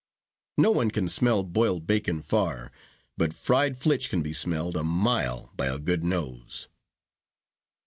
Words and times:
No 0.57 0.71
one 0.71 0.89
can 0.89 1.07
smell 1.07 1.43
boiled 1.43 1.85
bacon 1.85 2.23
far; 2.23 2.71
but 3.17 3.35
fried 3.35 3.77
flitch 3.77 4.09
can 4.09 4.23
be 4.23 4.33
smelled 4.33 4.75
a 4.75 4.83
mile 4.83 5.53
by 5.55 5.67
a 5.67 5.77
good 5.77 6.03
nose. 6.03 6.67